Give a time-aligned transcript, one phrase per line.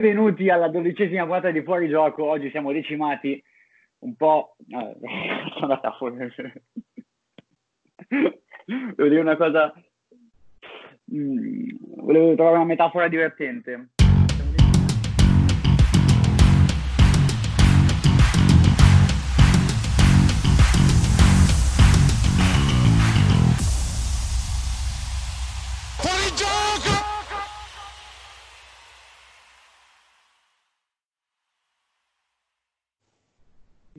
[0.00, 2.24] Benvenuti alla dodicesima puntata di Fuori Gioco.
[2.24, 3.38] Oggi siamo decimati
[3.98, 4.56] un po'.
[4.70, 4.94] Ah,
[5.52, 6.16] sono andata fuori.
[8.08, 9.74] Devo dire una cosa.
[11.14, 13.90] Mm, volevo trovare una metafora divertente.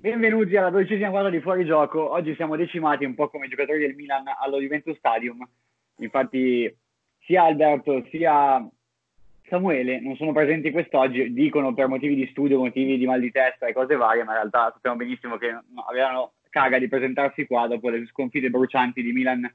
[0.01, 2.11] Benvenuti alla dodicesima puntata di Fuori Gioco.
[2.11, 5.47] Oggi siamo decimati un po' come i giocatori del Milan allo Juventus Stadium.
[5.97, 6.75] Infatti,
[7.19, 8.67] sia Alberto sia
[9.47, 13.67] Samuele non sono presenti quest'oggi, dicono per motivi di studio, motivi di mal di testa
[13.67, 17.67] e cose varie, ma in realtà sappiamo benissimo che no, avevano caga di presentarsi qua
[17.67, 19.47] dopo le sconfitte brucianti di Milan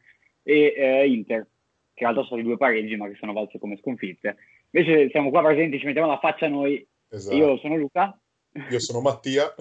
[0.44, 1.44] e eh, Inter,
[1.92, 4.36] che in realtà sono i due pareggi, ma che sono valse come sconfitte.
[4.70, 6.86] Invece siamo qua presenti, ci mettiamo la faccia noi.
[7.08, 7.34] Esatto.
[7.34, 8.16] Io sono Luca.
[8.70, 9.52] Io sono Mattia.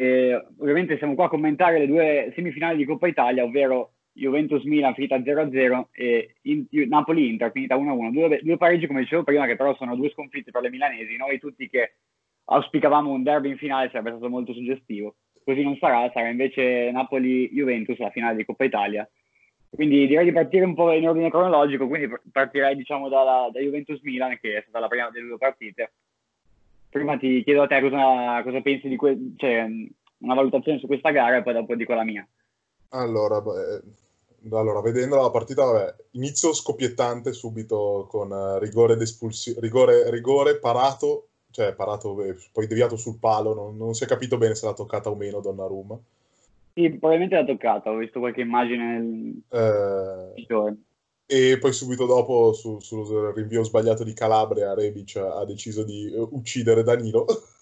[0.00, 5.18] E ovviamente siamo qua a commentare le due semifinali di Coppa Italia, ovvero Juventus-Milan finita
[5.18, 8.10] 0-0 e in- Napoli-Inter finita 1-1.
[8.10, 11.18] Due, due pareggi, come dicevo prima, che però sono due sconfitte per le milanesi.
[11.18, 11.96] Noi tutti che
[12.46, 15.16] auspicavamo un derby in finale sarebbe stato molto suggestivo.
[15.44, 19.06] Così non sarà, sarà invece Napoli-Juventus la finale di Coppa Italia.
[19.68, 24.38] Quindi direi di partire un po' in ordine cronologico, quindi partirei diciamo da, da Juventus-Milan,
[24.40, 25.92] che è stata la prima delle due partite
[26.90, 29.64] prima ti chiedo a te cosa, cosa pensi di que- cioè,
[30.18, 32.26] una valutazione su questa gara e poi dopo dico la mia.
[32.90, 33.82] Allora, beh,
[34.50, 38.96] allora vedendo la partita, vabbè, inizio scoppiettante subito con eh, rigore
[39.60, 44.38] rigore, rigore parato, cioè parato, eh, poi deviato sul palo, non, non si è capito
[44.38, 45.98] bene se l'ha toccata o meno Donnarumma.
[46.74, 50.44] Sì, probabilmente l'ha toccata, ho visto qualche immagine nel Eh.
[51.30, 56.18] E poi subito dopo, su- sul rinvio sbagliato di Calabria, Rebic ha deciso di eh,
[56.18, 57.24] uccidere Danilo.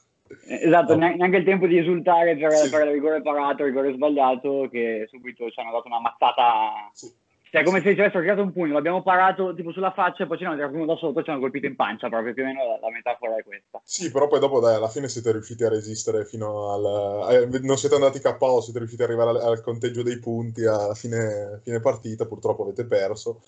[0.46, 1.00] Esatto, No.
[1.06, 2.68] ne- neanche il tempo di esultare per, Sì.
[2.68, 6.90] per il rigore parato, il rigore sbagliato, che subito ci hanno dato una mazzata.
[6.92, 7.10] Sì.
[7.50, 10.38] Cioè, come se ci avessero tirato un pugno, l'abbiamo parato tipo sulla faccia e poi
[10.38, 12.46] ci hanno tirato uno da sotto e ci hanno colpito in pancia, proprio più o
[12.46, 13.82] meno la, la metafora è questa.
[13.82, 17.32] Sì, però poi dopo, dai, alla fine siete riusciti a resistere fino al...
[17.50, 20.92] eh, non siete andati KO, siete riusciti ad arrivare al, al conteggio dei punti a
[20.94, 23.40] fine, fine partita, purtroppo avete perso,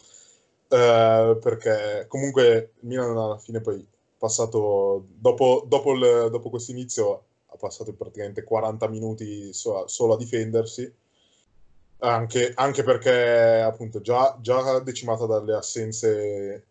[0.68, 3.84] Eh, perché comunque il Milan alla fine poi
[4.18, 5.94] passato, dopo, dopo,
[6.30, 10.90] dopo questo inizio, ha passato praticamente 40 minuti so- solo a difendersi,
[12.00, 16.64] anche, anche perché appunto già, già decimata dalle assenze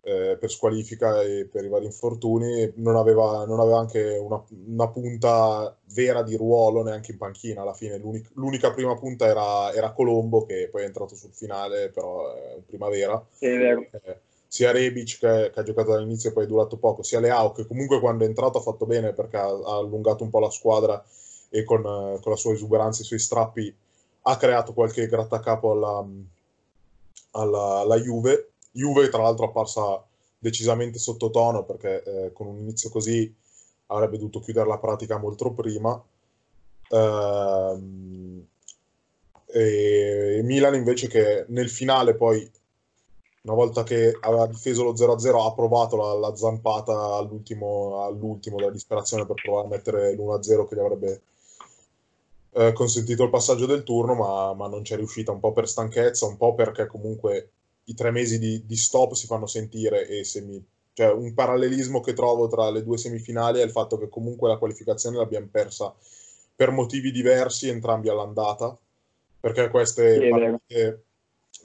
[0.00, 4.88] eh, per squalifica e per i vari infortuni, non aveva, non aveva anche una, una
[4.88, 7.96] punta vera di ruolo neanche in panchina alla fine.
[7.98, 12.54] L'unic- l'unica prima punta era, era Colombo, che poi è entrato sul finale, però è
[12.56, 13.24] in primavera.
[13.32, 13.86] Sì, è vero.
[13.90, 17.50] Eh, sia Rebic che, che ha giocato dall'inizio e poi è durato poco, sia Leao
[17.52, 20.50] che comunque quando è entrato ha fatto bene perché ha, ha allungato un po' la
[20.50, 21.02] squadra
[21.48, 23.74] e con, con la sua esuberanza e i suoi strappi
[24.26, 26.06] ha creato qualche grattacapo alla,
[27.32, 28.52] alla, alla Juve.
[28.72, 30.02] Juve tra l'altro apparsa
[30.38, 33.32] decisamente sottotono perché eh, con un inizio così
[33.86, 36.02] avrebbe dovuto chiudere la pratica molto prima.
[36.90, 38.46] Ehm,
[39.46, 42.50] e Milan invece che nel finale poi
[43.42, 48.70] una volta che aveva difeso lo 0-0 ha provato la, la zampata all'ultimo, all'ultimo della
[48.70, 51.22] disperazione per provare a mettere l'1-0 che gli avrebbe
[52.54, 56.26] eh, consentito il passaggio del turno ma, ma non c'è riuscita un po' per stanchezza
[56.26, 57.50] un po' perché comunque
[57.84, 62.00] i tre mesi di, di stop si fanno sentire e se mi, cioè un parallelismo
[62.00, 65.94] che trovo tra le due semifinali è il fatto che comunque la qualificazione l'abbiamo persa
[66.56, 68.76] per motivi diversi entrambi all'andata
[69.40, 71.04] perché queste Sì, partite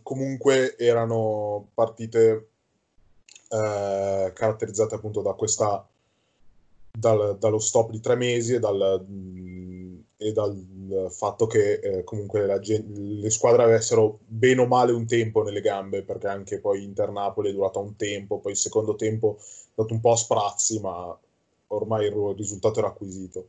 [0.04, 2.50] comunque erano partite
[3.50, 5.88] eh, caratterizzate appunto da questa
[6.92, 10.56] dal- dallo stop di tre mesi e dal, mh, e dal
[11.10, 15.62] fatto che eh, comunque la gen- le squadre avessero bene o male un tempo nelle
[15.62, 19.42] gambe, perché anche poi Inter-Napoli è durata un tempo, poi il secondo tempo è
[19.76, 21.18] dato un po' a sprazzi, ma
[21.68, 23.48] ormai il il risultato era acquisito.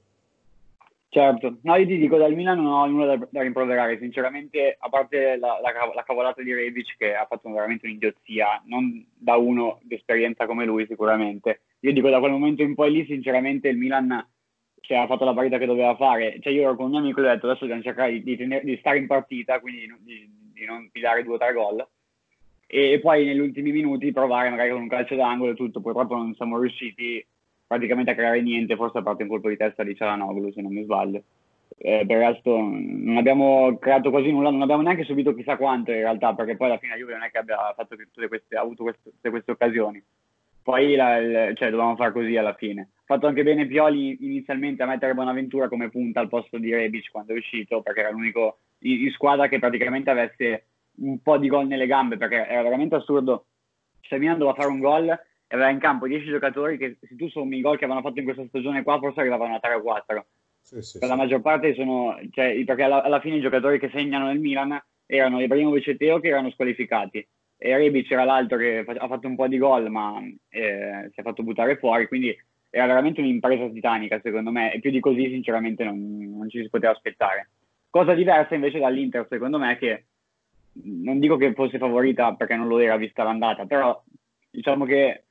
[1.12, 4.88] Certo, no, io ti dico, dal Milan non ho nulla da, da rimproverare, sinceramente, a
[4.88, 9.81] parte la, la, la cavolata di Rebic che ha fatto veramente un'idiozia, non da uno
[9.82, 11.62] di esperienza come lui sicuramente.
[11.81, 14.25] Io dico, da quel momento in poi lì, sinceramente, il Milan
[14.81, 16.38] cioè, ha fatto la partita che doveva fare.
[16.41, 18.65] Cioè, io ero con un amico e ho detto, adesso dobbiamo cercare di, di tener-
[18.65, 21.87] di stare in partita, quindi di, di- non pilare due o tre gol.
[22.67, 26.15] E, e poi negli ultimi minuti provare magari con un calcio d'angolo e tutto, purtroppo
[26.15, 27.25] non siamo riusciti
[27.67, 30.73] praticamente a creare niente, forse a parte un colpo di testa di Cialanoglu, se non
[30.73, 31.23] mi sbaglio.
[31.79, 35.93] Eh, per il resto non abbiamo creato quasi nulla, non abbiamo neanche subito chissà quanto
[35.93, 37.75] in realtà, perché poi alla fine la Juve non è che abbia
[38.29, 40.03] queste, avuto queste, queste occasioni.
[40.62, 42.91] Poi la, il, cioè, dovevamo fare così alla fine.
[42.95, 47.11] Ha fatto anche bene Pioli inizialmente a mettere Bonaventura come punta al posto di Rebic
[47.11, 50.67] quando è uscito, perché era l'unico in, in squadra che praticamente avesse
[50.99, 53.47] un po' di gol nelle gambe, perché era veramente assurdo.
[54.11, 55.19] Milan doveva fare un gol e
[55.55, 58.25] aveva in campo 10 giocatori che se tu sommi i gol che avevano fatto in
[58.25, 60.27] questa stagione qua forse arrivavano a 3 o 4.
[60.63, 63.91] Sì, sì, per la maggior parte sono, cioè, perché alla, alla, fine i giocatori che
[63.93, 67.27] segnano nel Milan erano Ibrahimovic e Teo che erano squalificati
[67.62, 70.19] e Rebic era l'altro che ha fatto un po' di gol ma
[70.49, 72.35] eh, si è fatto buttare fuori, quindi
[72.71, 76.71] era veramente un'impresa titanica secondo me e più di così sinceramente non, non ci si
[76.71, 77.51] poteva aspettare.
[77.91, 80.05] Cosa diversa invece dall'Inter secondo me che
[80.85, 84.03] non dico che fosse favorita perché non lo era vista l'andata, però
[84.51, 85.25] diciamo che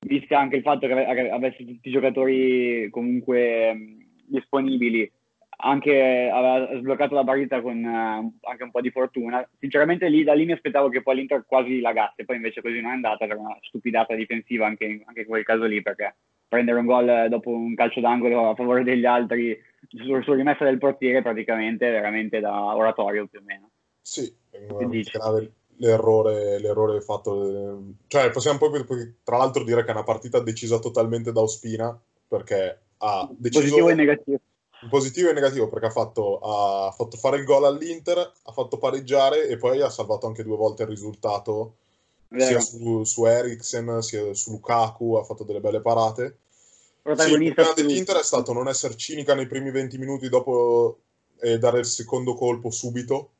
[0.00, 3.76] vista anche il fatto che avesse tutti i giocatori comunque
[4.24, 5.10] disponibili
[5.56, 9.46] anche aveva sbloccato la partita con uh, anche un po' di fortuna.
[9.58, 12.90] Sinceramente lì, da lì mi aspettavo che poi l'Inter quasi lagasse, poi invece così non
[12.90, 16.14] è andata, era una stupidata difensiva anche, anche in quel caso lì, perché
[16.48, 19.58] prendere un gol dopo un calcio d'angolo a favore degli altri
[19.88, 23.70] su, su rimessa del portiere praticamente veramente da oratorio più o meno.
[24.00, 28.84] Sì, grave l'errore, l'errore fatto, cioè possiamo poi
[29.24, 31.98] tra l'altro dire che è una partita decisa totalmente da Ospina,
[32.28, 33.62] perché ha deciso...
[33.62, 34.40] Positivo e negativo
[34.88, 39.48] positivo e negativo perché ha fatto, ha fatto, fare il gol all'Inter, ha fatto pareggiare
[39.48, 41.76] e poi ha salvato anche due volte il risultato
[42.28, 42.46] Vero.
[42.46, 46.38] sia su, su Eriksen sia su Lukaku, ha fatto delle belle parate.
[47.02, 51.00] Sì, il problema dell'Inter è stato non essere cinica nei primi 20 minuti dopo
[51.40, 53.30] e dare il secondo colpo subito,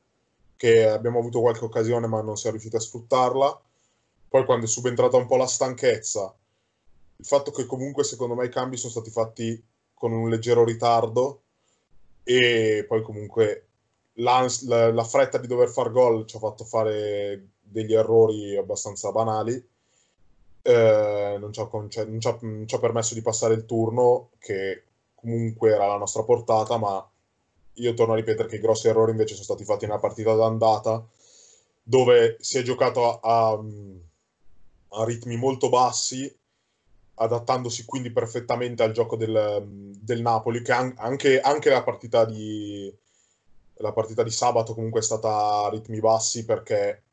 [0.57, 3.61] che abbiamo avuto qualche occasione ma non si è riusciti a sfruttarla.
[4.27, 6.35] Poi quando è subentrata un po' la stanchezza,
[7.15, 9.63] il fatto che comunque secondo me i cambi sono stati fatti
[10.03, 11.43] con un leggero ritardo
[12.25, 13.67] e poi comunque
[14.15, 19.53] la, la, fretta di dover far gol ci ha fatto fare degli errori abbastanza banali.
[20.61, 23.65] Eh, non, ci ha, cioè, non, ci ha, non, ci ha, permesso di passare il
[23.65, 24.83] turno che
[25.15, 27.09] comunque era alla nostra portata, ma
[27.75, 31.01] io torno a ripetere che i grossi errori invece sono stati fatti nella partita d'andata
[31.81, 33.63] dove si è giocato a, a,
[35.01, 36.29] a ritmi molto bassi
[37.15, 42.93] adattandosi quindi perfettamente al gioco del, del Napoli, che anche, anche la, partita di,
[43.75, 47.03] la partita di sabato comunque è stata a ritmi bassi perché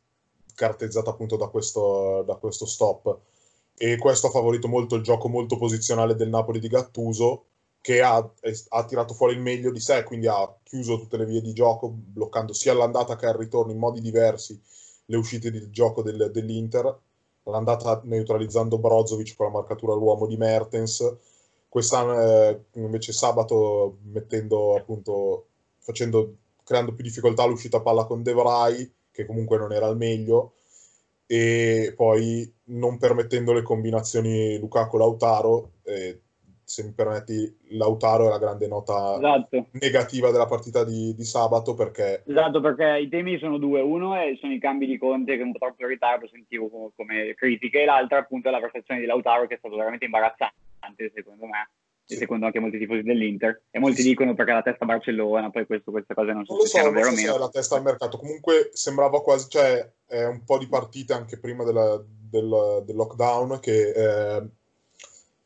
[0.55, 3.19] caratterizzata appunto da questo, da questo stop.
[3.77, 7.47] E questo ha favorito molto il gioco molto posizionale del Napoli di Gattuso,
[7.81, 11.41] che ha, ha, tirato fuori il meglio di sé, quindi ha chiuso tutte le vie
[11.41, 14.61] di gioco, bloccando sia l'andata che il ritorno in modi diversi
[15.07, 16.95] le uscite di gioco del, dell'Inter
[17.51, 21.17] l'andata neutralizzando Brozovic con la marcatura all'uomo di Mertens,
[21.69, 25.47] quest'anno eh, invece sabato mettendo appunto,
[25.79, 30.55] facendo, creando più difficoltà all'uscita palla con De Vrij, che comunque non era al meglio,
[31.27, 36.21] e poi non permettendo le combinazioni Lukaku-Lautaro, eh,
[36.71, 39.67] se mi permetti, Lautaro è la grande nota esatto.
[39.73, 42.23] negativa della partita di, di, sabato perché...
[42.25, 43.81] Esatto, perché i temi sono due.
[43.81, 46.91] Uno è, sono i cambi di Conte che un po' troppo in ritardo sentivo come,
[46.95, 51.11] come critiche e l'altra appunto è la prestazione di Lautaro che è stato veramente imbarazzante
[51.13, 51.71] secondo me
[52.05, 52.15] sì.
[52.15, 54.09] secondo anche molti tifosi dell'Inter e molti sì.
[54.09, 57.35] dicono perché la testa Barcellona poi questo, queste cose non non so, non so se
[57.35, 61.39] è la testa al mercato comunque sembrava quasi cioè è un po' di partite anche
[61.39, 64.49] prima della, del, del lockdown che eh,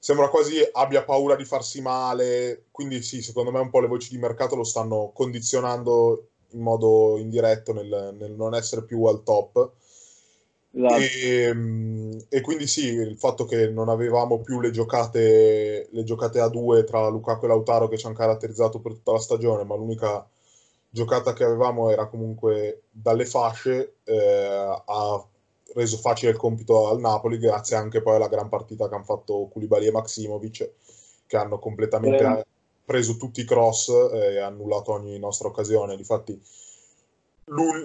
[0.05, 4.11] sembra quasi abbia paura di farsi male, quindi sì, secondo me un po' le voci
[4.11, 9.71] di mercato lo stanno condizionando in modo indiretto nel, nel non essere più al top.
[10.73, 10.95] Esatto.
[10.97, 16.49] E, e, quindi sì, il fatto che non avevamo più le giocate, le giocate a
[16.49, 20.29] due tra Lukaku e Lautaro che ci hanno caratterizzato per tutta la stagione, ma l'unica
[20.91, 25.25] giocata che avevamo era comunque dalle fasce, eh, ha
[25.75, 29.49] reso facile il compito al Napoli grazie anche poi alla gran partita che hanno fatto
[29.53, 30.71] Koulibaly e Maximovic
[31.27, 32.47] che hanno completamente eh.
[32.85, 35.97] preso tutti i cross e annullato ogni nostra occasione.
[35.97, 36.41] Difatti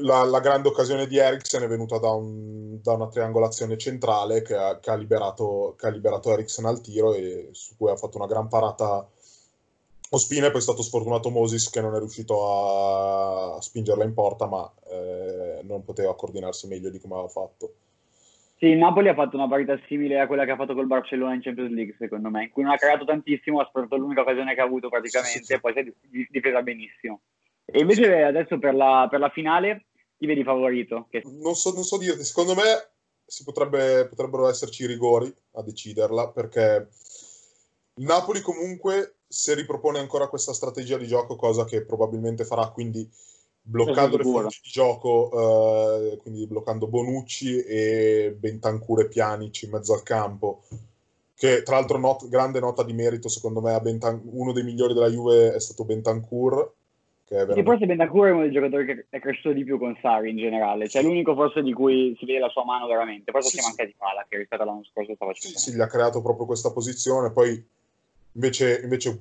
[0.02, 4.56] la, la, grande occasione di Eriksen è venuta da, un, da una triangolazione centrale che
[4.56, 8.18] ha, che, ha liberato, che ha liberato Eriksen al tiro e su cui ha fatto
[8.18, 9.08] una gran parata
[10.12, 14.48] Ospina e poi è stato sfortunato Moses che non è riuscito a spingerla in porta,
[14.48, 17.74] ma eh, non poteva coordinarsi meglio di come aveva fatto.
[18.58, 21.34] Sì, il Napoli ha fatto una partita simile a quella che ha fatto col Barcellona
[21.34, 24.54] in Champions League, secondo me, in cui non ha creato tantissimo, ha sprecato l'unica occasione
[24.54, 25.54] che ha avuto praticamente, sì, sì.
[25.54, 27.22] e poi si è difesa benissimo.
[27.64, 29.86] E invece adesso per la, per la finale
[30.18, 31.08] chi vedi favorito?
[31.10, 31.22] Che...
[31.24, 32.64] Non, so, non so dirti, secondo me
[33.46, 36.90] potrebbe, potrebbero esserci i rigori a deciderla, perché
[37.94, 43.08] il Napoli comunque se ripropone ancora questa strategia di gioco, cosa che probabilmente farà, quindi
[43.62, 45.30] bloccando le fonti di gioco,
[46.12, 50.64] eh, quindi bloccando Bonucci e Bentancur e Pjanic in mezzo al campo,
[51.36, 54.96] che tra l'altro not- grande nota di merito secondo me a Bentan- uno dei migliori
[54.96, 56.74] della Juve è stato Bentancur.
[57.24, 57.70] Che è veramente...
[57.70, 60.90] forse Bentancur è uno dei giocatori che è cresciuto di più con Sari in generale,
[60.90, 63.64] cioè l'unico forse di cui si vede la sua mano veramente, poi sì, si sì.
[63.64, 65.60] manca di pala che rispetto all'anno scorso stava facendo.
[65.60, 67.64] Sì, sì, gli ha creato proprio questa posizione, poi
[68.34, 69.20] invece, invece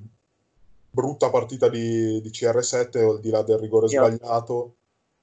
[0.89, 4.05] brutta partita di, di, CR7 al di là del rigore Io.
[4.05, 4.75] sbagliato.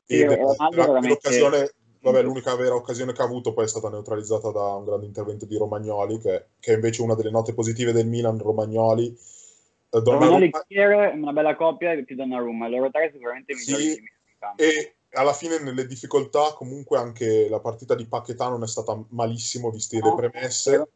[0.05, 1.71] Sì, e l'occasione
[2.11, 5.45] vabbè, l'unica vera occasione che ha avuto poi è stata neutralizzata da un grande intervento
[5.45, 9.17] di Romagnoli che, che è invece una delle note positive del Milan Romagnoli.
[9.91, 12.69] Eh, Romagnoli Kier una bella coppia più Donnarumma.
[12.69, 14.01] Loro tre sicuramente sì,
[14.57, 19.71] e alla fine nelle difficoltà comunque anche la partita di Paquetà non è stata malissimo
[19.71, 20.89] viste no, le premesse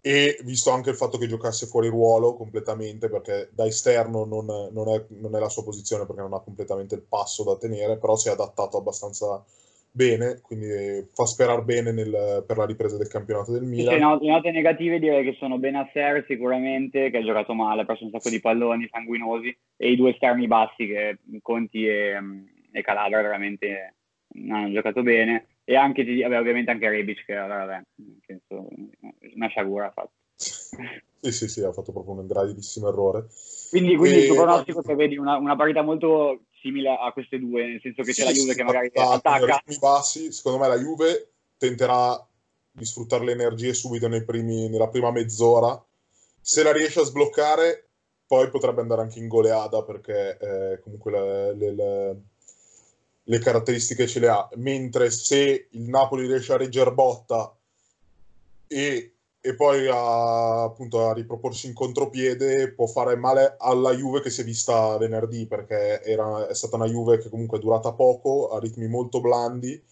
[0.00, 4.88] e visto anche il fatto che giocasse fuori ruolo completamente perché da esterno non, non,
[4.88, 8.14] è, non, è, la sua posizione perché non ha completamente il passo da tenere però
[8.16, 9.44] si è adattato abbastanza
[9.90, 13.94] bene quindi fa sperare bene nel, per la ripresa del campionato del Milan.
[13.94, 17.84] sì, no, le note negative direi che sono Benasser sicuramente che ha giocato male ha
[17.84, 22.16] perso un sacco di palloni sanguinosi e i due esterni bassi che Conti e,
[22.70, 23.94] e Calabria veramente
[24.34, 27.82] non hanno giocato bene e anche vabbè, ovviamente anche Rebic che vabbè,
[28.24, 28.68] penso,
[29.34, 30.12] una sciagura ha fatto.
[30.34, 33.26] sì, sì, sì, ha fatto proprio un gravissimo errore.
[33.68, 34.20] Quindi, quindi e...
[34.22, 38.02] il tuo pronostico che vedi una, una, parità molto simile a queste due, nel senso
[38.02, 39.62] che sì, c'è la Juve sì, che magari attacca.
[39.78, 42.26] Bassi, secondo me la Juve tenterà
[42.70, 45.78] di sfruttare le energie subito primi, nella prima mezz'ora.
[46.40, 47.90] Se la riesce a sbloccare,
[48.26, 52.16] poi potrebbe andare anche in goleada perché eh, comunque le, le, le
[53.28, 57.54] le caratteristiche ce le ha, mentre se il Napoli riesce a reggere botta
[58.66, 64.30] e, e poi a, appunto, a riproporsi in contropiede può fare male alla Juve che
[64.30, 68.48] si è vista venerdì perché era, è stata una Juve che comunque è durata poco,
[68.48, 69.82] a ritmi molto blandi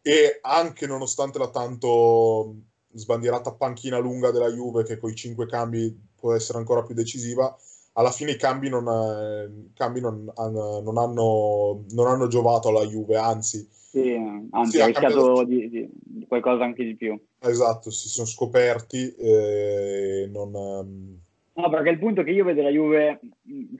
[0.00, 2.54] e anche nonostante la tanto
[2.92, 7.56] sbandierata panchina lunga della Juve che con i cinque cambi può essere ancora più decisiva,
[7.94, 13.16] alla fine i cambi non, eh, cambi non, non, hanno, non hanno, giovato alla Juve,
[13.16, 13.66] anzi.
[13.70, 14.14] Sì,
[14.50, 17.18] anzi, sì, ha rischiato di, di, di, qualcosa anche di più.
[17.38, 19.14] Esatto, si sono scoperti.
[19.14, 21.18] Eh, non, ehm,
[21.56, 23.20] No, perché il punto è che io vedo la Juve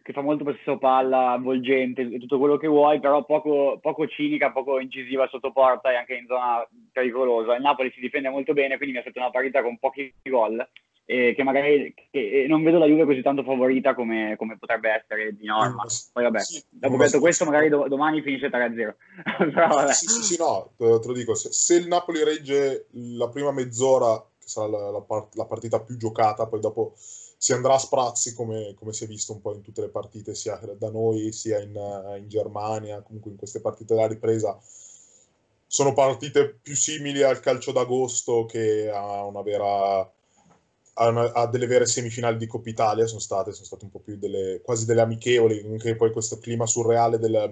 [0.01, 4.79] che fa molto possesso palla, avvolgente tutto quello che vuoi, però poco, poco, cinica, poco
[4.79, 7.57] incisiva sotto porta e anche in zona pericolosa.
[7.57, 10.65] Il Napoli si difende molto bene, quindi mi ha fatto una partita con pochi gol
[11.07, 15.37] e che magari che non vedo la Juve così tanto favorita come, come potrebbe essere
[15.37, 15.85] di norma.
[16.13, 18.95] Poi vabbè, sì, dopo detto questo magari do, domani finisce 3-0.
[19.53, 19.93] Però.
[19.93, 23.53] Sì, sì, sì, no, te, te lo dico, se, se, il Napoli regge la prima
[23.53, 27.79] mezz'ora, che sarà la, la, part, la, partita più giocata, poi dopo si andrà a
[27.79, 31.33] sprazzi come, come, si è visto un po' in tutte le partite, sia da noi
[31.33, 31.79] sia in,
[32.19, 34.59] in Germania, comunque in queste partite della ripresa
[35.67, 40.09] sono partite più simili al calcio d'agosto che a una vera
[40.95, 44.01] a, una, a, delle vere semifinali di Coppa Italia sono state, sono state un po'
[44.01, 47.51] più delle, quasi delle amichevoli, anche poi questo clima surreale delle,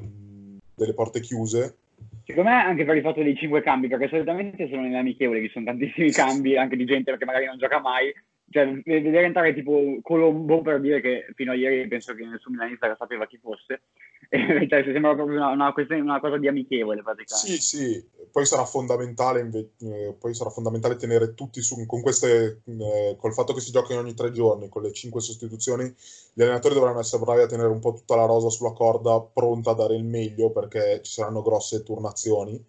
[0.74, 1.76] delle porte chiuse.
[2.24, 5.52] Secondo me anche per il fatto dei cinque cambi, perché solitamente sono nelle amichevoli, ci
[5.52, 8.12] sono tantissimi cambi anche di gente che magari non gioca mai,
[8.52, 12.94] cioè, vedere entrare tipo Colombo per dire che fino a ieri penso che nessun milanista
[12.96, 13.82] sapeva chi fosse,
[14.30, 17.60] cioè, sembra proprio una, una, una, cosa di amichevole praticamente.
[17.60, 19.48] Sì, sì, poi sarà fondamentale,
[19.80, 24.00] eh, poi sarà fondamentale tenere tutti su, con queste, eh, col fatto che si giochino
[24.00, 25.92] ogni tre giorni, con le cinque sostituzioni,
[26.34, 29.70] gli allenatori dovranno essere bravi a tenere un po' tutta la rosa sulla corda, pronta
[29.70, 32.62] a dare il meglio perché ci saranno grosse turnazioni.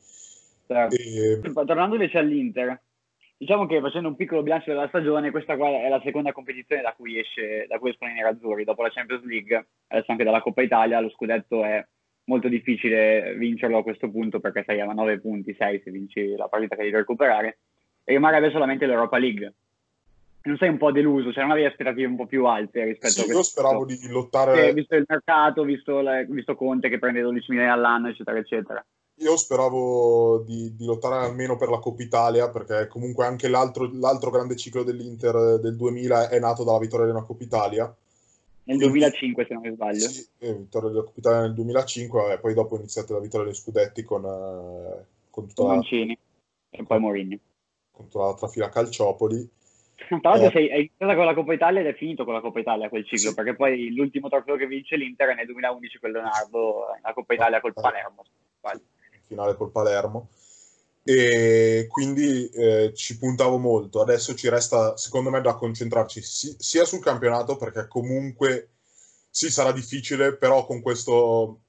[0.66, 0.96] Certo.
[0.96, 1.40] E...
[1.54, 2.82] Tornando invece all'Inter,
[3.44, 6.94] Diciamo che facendo un piccolo bilancio della stagione, questa qua è la seconda competizione da
[6.94, 8.64] cui, esce, da cui escono i nerazzurri.
[8.64, 11.86] Dopo la Champions League, adesso anche dalla Coppa Italia, lo scudetto è
[12.24, 16.48] molto difficile vincerlo a questo punto perché sei a 9 punti, 6 se vinci la
[16.48, 17.58] partita che devi recuperare.
[18.06, 19.54] E rimarrebbe solamente l'Europa League.
[20.44, 23.20] Non sei un po' deluso, cioè non avevi aspettative un po' più alte rispetto sì,
[23.20, 23.40] a questo.
[23.40, 24.70] Io speravo di lottare.
[24.70, 28.86] Sì, visto il mercato, visto, le, visto Conte che prende 12 milioni all'anno, eccetera, eccetera.
[29.18, 34.32] Io speravo di, di, lottare almeno per la Coppa Italia, perché comunque anche l'altro, l'altro,
[34.32, 37.96] grande ciclo dell'Inter del 2000 è nato dalla vittoria della Coppa Italia.
[38.66, 40.08] Nel 2005, se non mi sbaglio.
[40.08, 43.46] Sì, eh, vittoria della Coppa Italia nel 2005, e poi dopo è iniziata la vittoria
[43.46, 46.18] degli Scudetti con, eh, con tutta Mancini
[46.72, 47.38] la, e poi Mourinho.
[47.92, 49.50] Con tutta l'altra fila Calciopoli.
[49.96, 52.42] Tra l'altro eh, sei, è iniziata con la Coppa Italia ed è finito con la
[52.42, 53.36] Coppa Italia quel ciclo, sì.
[53.36, 57.62] perché poi l'ultimo trofeo che vince l'Inter è nel 2011 con Leonardo, la Coppa Italia
[57.62, 58.26] col Palermo.
[58.58, 58.93] Sbaglio
[59.34, 60.30] finale col Palermo
[61.04, 64.02] e quindi eh, ci puntavo molto.
[64.02, 68.70] Adesso ci resta, secondo me, da concentrarci si, sia sul campionato, perché comunque
[69.30, 71.60] sì, sarà difficile, però con questo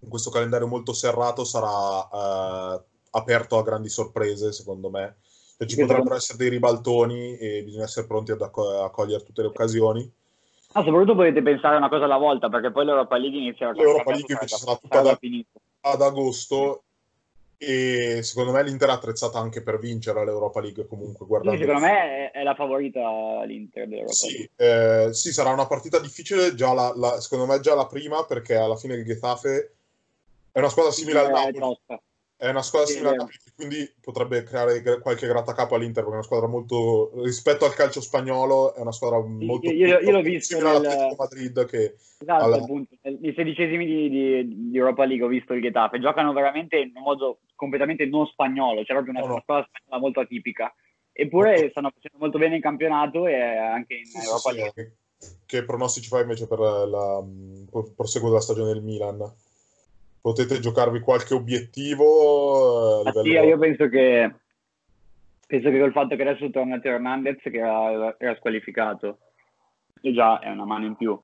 [0.00, 5.18] in questo calendario molto serrato sarà eh, aperto a grandi sorprese, secondo me.
[5.56, 9.42] Cioè, ci potrebbero essere dei ribaltoni e bisogna essere pronti ad acco- a cogliere tutte
[9.42, 10.12] le occasioni.
[10.72, 14.34] Ah, soprattutto potete pensare una cosa alla volta, perché poi l'Europa League inizia L'Europa League
[14.34, 15.18] invece sarà tutta ad,
[15.82, 16.84] ad agosto
[17.56, 21.86] e secondo me l'Inter è attrezzata anche per vincere l'Europa League comunque guardando sì, secondo
[21.86, 26.92] me è, la favorita l'Inter dell'Europa sì, eh, sì, sarà una partita difficile già la,
[26.96, 29.74] la, secondo me già la prima perché alla fine il Getafe
[30.50, 31.78] è una squadra simile sì, al Napoli
[32.42, 36.22] è una squadra simile al Napoli quindi potrebbe creare qualche grattacapo all'Inter perché è una
[36.24, 40.60] squadra molto rispetto al calcio spagnolo è una squadra molto io, io, io l'ho visto
[40.60, 41.14] nel...
[41.16, 42.56] Madrid che esatto, alla...
[42.56, 46.90] appunto, nei sedicesimi di, di, di, Europa League ho visto il Getafe giocano veramente in
[46.96, 49.40] un modo completamente non spagnolo c'è proprio una, no, no.
[49.40, 50.74] squadra spagnola molto atipica
[51.12, 51.68] eppure no.
[51.68, 55.28] stanno facendo molto bene in campionato e anche in sì, Europa sì, League sì.
[55.46, 59.32] che pronostici fai invece per la, il proseguo della stagione del Milan?
[60.22, 63.04] Potete giocarvi qualche obiettivo?
[63.04, 64.32] Eh, sì, io penso che
[65.52, 69.18] penso che col fatto che adesso torna Teo Hernandez che era, era, squalificato.
[70.00, 71.20] E già è una mano in più.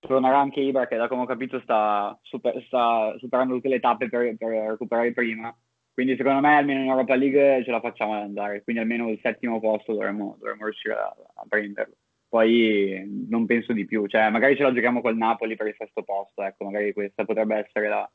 [0.00, 4.08] Tornerà anche Ibra che da come ho capito sta, super, sta superando tutte le tappe
[4.08, 5.56] per, per, recuperare prima.
[5.92, 8.62] Quindi secondo me almeno in Europa League ce la facciamo ad andare.
[8.64, 11.94] Quindi almeno il settimo posto dovremmo, dovremmo riuscire a, a, prenderlo.
[12.28, 14.06] Poi non penso di più.
[14.06, 17.56] Cioè magari ce la giochiamo col Napoli per il sesto posto ecco magari questa potrebbe
[17.56, 18.10] essere la,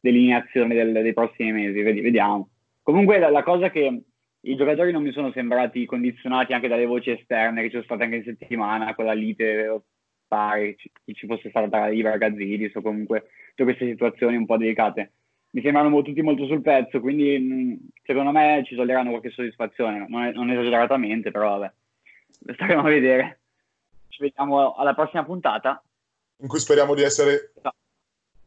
[0.00, 2.48] delineazione del, dei prossimi mesi, vediamo.
[2.82, 4.02] Comunque la, la, cosa che
[4.40, 8.04] i giocatori non mi sono sembrati condizionati anche dalle voci esterne che ci sono state
[8.04, 9.82] anche in settimana, quella lite
[10.26, 14.56] pare ci, ci fosse stata tra Ivar Gazzidis o comunque tutte queste situazioni un po'
[14.56, 15.12] delicate.
[15.50, 20.32] Mi sembrano tutti molto sul pezzo, quindi secondo me ci toglieranno qualche soddisfazione, non, è,
[20.32, 21.72] non esageratamente, però vabbè,
[22.54, 23.40] staremo a vedere.
[24.08, 25.82] Ci vediamo alla prossima puntata.
[26.38, 27.52] In cui speriamo di essere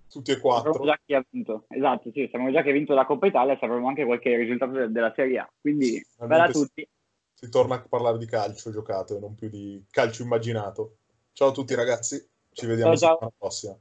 [0.10, 0.74] tutti e quattro.
[0.74, 1.66] Sappiamo già chi ha vinto.
[1.70, 4.72] Esatto, sì, sappiamo già che ha vinto la Coppa Italia e sapremo anche qualche risultato
[4.72, 5.52] de- della Serie A.
[5.60, 6.88] Quindi, bella a tutti.
[7.34, 10.98] Si, si, torna a parlare di calcio giocato e non più di calcio immaginato.
[11.32, 13.18] Ciao a tutti ragazzi, ci vediamo ciao, ciao.
[13.22, 13.80] la prossima.